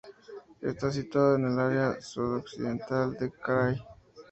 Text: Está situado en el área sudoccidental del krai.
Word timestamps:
Está 0.63 0.91
situado 0.91 1.35
en 1.35 1.45
el 1.45 1.59
área 1.59 2.01
sudoccidental 2.01 3.13
del 3.19 3.33
krai. 3.33 3.79